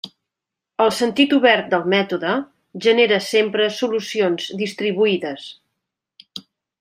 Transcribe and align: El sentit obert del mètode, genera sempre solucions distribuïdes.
El 0.85 0.93
sentit 0.99 1.35
obert 1.37 1.67
del 1.73 1.85
mètode, 1.95 2.31
genera 2.87 3.19
sempre 3.27 3.67
solucions 3.77 4.49
distribuïdes. 4.65 5.47